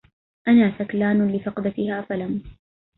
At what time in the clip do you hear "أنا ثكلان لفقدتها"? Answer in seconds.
0.47-2.01